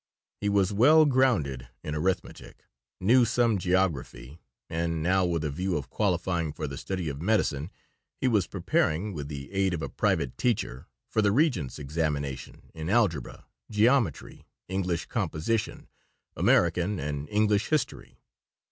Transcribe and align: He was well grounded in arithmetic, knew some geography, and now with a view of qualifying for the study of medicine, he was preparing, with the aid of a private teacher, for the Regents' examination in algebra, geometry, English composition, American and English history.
He 0.39 0.49
was 0.49 0.73
well 0.73 1.05
grounded 1.05 1.67
in 1.83 1.93
arithmetic, 1.93 2.65
knew 2.99 3.23
some 3.23 3.59
geography, 3.59 4.39
and 4.67 5.03
now 5.03 5.25
with 5.27 5.43
a 5.43 5.51
view 5.51 5.77
of 5.77 5.91
qualifying 5.91 6.53
for 6.53 6.65
the 6.65 6.75
study 6.75 7.07
of 7.07 7.21
medicine, 7.21 7.69
he 8.19 8.27
was 8.27 8.47
preparing, 8.47 9.13
with 9.13 9.27
the 9.27 9.51
aid 9.51 9.75
of 9.75 9.83
a 9.83 9.89
private 9.89 10.39
teacher, 10.39 10.87
for 11.07 11.21
the 11.21 11.31
Regents' 11.31 11.77
examination 11.77 12.71
in 12.73 12.89
algebra, 12.89 13.45
geometry, 13.69 14.47
English 14.67 15.05
composition, 15.05 15.87
American 16.35 16.97
and 16.99 17.29
English 17.29 17.67
history. 17.69 18.17